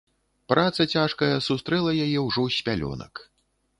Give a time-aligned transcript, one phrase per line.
[0.53, 3.13] Праца цяжкая сустрэла яе ўжо з пялёнак.